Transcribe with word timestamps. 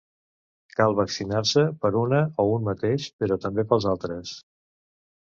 Cal 0.77 0.95
vaccinar-se 0.99 1.65
per 1.83 1.91
una 1.99 2.21
o 2.45 2.45
un 2.53 2.65
mateix, 2.71 3.05
però 3.21 3.39
també 3.45 3.67
pels 3.75 3.87
altres. 3.93 4.33